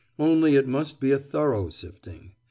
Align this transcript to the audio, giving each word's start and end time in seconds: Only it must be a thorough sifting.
Only 0.17 0.55
it 0.55 0.67
must 0.67 0.99
be 0.99 1.11
a 1.11 1.19
thorough 1.19 1.69
sifting. 1.69 2.31